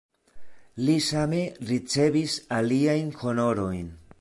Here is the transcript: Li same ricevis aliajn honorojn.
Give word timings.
Li 0.87 0.95
same 1.09 1.41
ricevis 1.73 2.39
aliajn 2.61 3.17
honorojn. 3.21 3.97